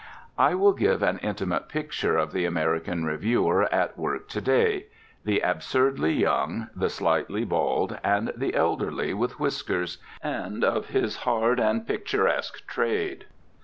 [0.39, 4.87] I will give an intimate picture of the American reviewer at work to day:
[5.25, 11.59] the absurdly young, the slightly bald, and the elderly with whiskers; and of his hard
[11.59, 13.25] and picturesque trade.